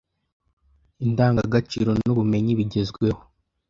indangagaciro 1.05 1.91
n'ubumenyi 2.05 2.51
bigezweho 2.59 3.21